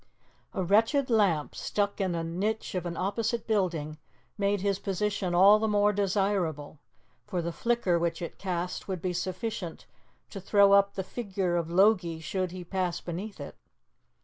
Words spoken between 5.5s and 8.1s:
the more desirable, for the flicker